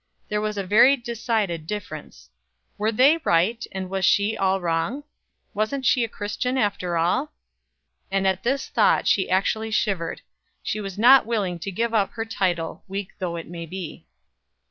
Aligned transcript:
There 0.29 0.41
was 0.41 0.57
a 0.57 0.63
very 0.63 0.97
decided 0.97 1.67
difference. 1.67 2.31
Were 2.75 2.91
they 2.91 3.17
right, 3.23 3.63
and 3.71 3.87
was 3.87 4.03
she 4.03 4.35
all 4.35 4.59
wrong? 4.59 5.03
wasn't 5.53 5.85
she 5.85 6.03
a 6.03 6.07
Christian 6.09 6.57
after 6.57 6.97
all? 6.97 7.33
and 8.09 8.25
at 8.25 8.41
this 8.41 8.67
thought 8.67 9.05
she 9.07 9.29
actually 9.29 9.69
shivered. 9.69 10.21
She 10.63 10.79
was 10.81 10.97
not 10.97 11.27
willing 11.27 11.59
to 11.59 11.71
give 11.71 11.93
up 11.93 12.13
her 12.13 12.25
title, 12.25 12.83
weak 12.87 13.09
though 13.19 13.35
it 13.35 13.47
might 13.47 13.69
be. 13.69 14.07